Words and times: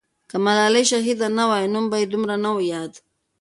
که 0.29 0.37
ملالۍ 0.45 0.83
شهیده 0.91 1.27
نه 1.37 1.45
وای، 1.49 1.65
نوم 1.73 1.85
به 1.91 1.97
یې 2.01 2.05
دومره 2.11 2.35
نه 2.43 2.49
وو 2.53 2.61
یاد. 2.73 2.93